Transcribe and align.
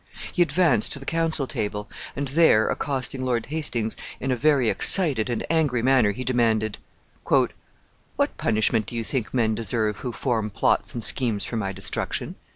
He 0.33 0.41
advanced 0.41 0.91
to 0.93 0.99
the 0.99 1.05
council 1.05 1.45
table, 1.45 1.87
and 2.15 2.29
there 2.29 2.67
accosting 2.69 3.23
Lord 3.23 3.45
Hastings 3.45 3.95
in 4.19 4.31
a 4.31 4.35
very 4.35 4.67
excited 4.67 5.29
and 5.29 5.45
angry 5.47 5.83
manner, 5.83 6.09
he 6.11 6.23
demanded, 6.23 6.79
"What 7.23 8.35
punishment 8.37 8.87
do 8.87 8.95
you 8.95 9.03
think 9.03 9.31
men 9.31 9.53
deserve 9.53 9.97
who 9.97 10.11
form 10.11 10.49
plots 10.49 10.95
and 10.95 11.03
schemes 11.03 11.45
for 11.45 11.57
my 11.57 11.71
destruction?" 11.71 12.33